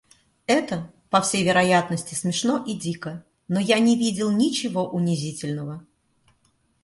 [0.47, 5.85] Это, по всей вероятности, смешно и дико, но я не видел ничего унизительного.